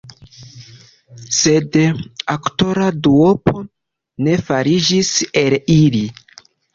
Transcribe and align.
Sed 1.39 1.75
aktora 2.35 2.87
duopo 3.07 3.61
ne 4.29 4.33
fariĝis 4.47 5.13
el 5.43 5.57
ili. 5.75 6.03